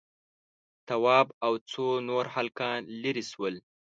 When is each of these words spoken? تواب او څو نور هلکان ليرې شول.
تواب 0.87 1.27
او 1.45 1.53
څو 1.71 1.87
نور 2.09 2.25
هلکان 2.35 2.79
ليرې 3.01 3.23
شول. 3.31 3.55